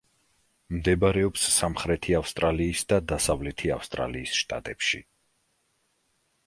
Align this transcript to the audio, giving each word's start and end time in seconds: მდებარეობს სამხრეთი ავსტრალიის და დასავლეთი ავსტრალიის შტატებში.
მდებარეობს 0.77 1.43
სამხრეთი 1.57 2.15
ავსტრალიის 2.21 2.81
და 2.93 2.99
დასავლეთი 3.13 3.73
ავსტრალიის 3.77 4.35
შტატებში. 4.41 5.05